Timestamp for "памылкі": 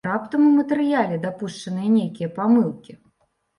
2.41-3.01